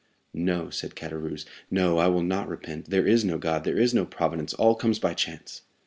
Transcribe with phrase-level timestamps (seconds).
[0.33, 2.89] "No," said Caderousse, "no; I will not repent.
[2.89, 5.61] There is no God; there is no Providence—all comes by chance."